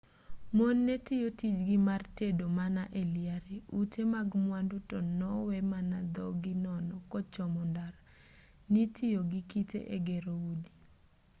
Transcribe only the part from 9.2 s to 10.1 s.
gi kite e